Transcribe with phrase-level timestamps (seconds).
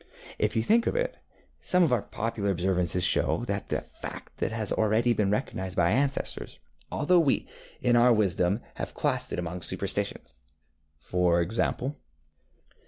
[0.39, 1.15] If you think of it,
[1.59, 5.97] some of our popular observances show that the fact has already been recognized by our
[5.99, 6.57] ancestors,
[6.91, 7.47] although we,
[7.81, 10.33] in our wisdom, have classed it among superstitions.
[11.03, 11.97] ŌĆØ ŌĆ£For example?